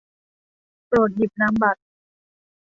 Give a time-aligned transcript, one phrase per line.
[0.87, 1.81] โปรดหยิบนามบัตร